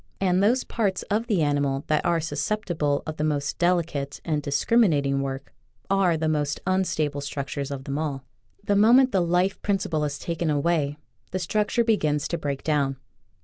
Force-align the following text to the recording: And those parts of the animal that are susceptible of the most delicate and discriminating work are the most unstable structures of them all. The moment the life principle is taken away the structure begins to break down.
And 0.19 0.41
those 0.41 0.63
parts 0.63 1.03
of 1.11 1.27
the 1.27 1.43
animal 1.43 1.83
that 1.85 2.03
are 2.03 2.19
susceptible 2.19 3.03
of 3.05 3.17
the 3.17 3.23
most 3.23 3.59
delicate 3.59 4.19
and 4.25 4.41
discriminating 4.41 5.21
work 5.21 5.53
are 5.91 6.17
the 6.17 6.27
most 6.27 6.59
unstable 6.65 7.21
structures 7.21 7.69
of 7.69 7.83
them 7.83 7.99
all. 7.99 8.23
The 8.63 8.75
moment 8.75 9.11
the 9.11 9.21
life 9.21 9.61
principle 9.61 10.03
is 10.03 10.17
taken 10.17 10.49
away 10.49 10.97
the 11.29 11.37
structure 11.37 11.83
begins 11.83 12.27
to 12.29 12.39
break 12.39 12.63
down. 12.63 12.97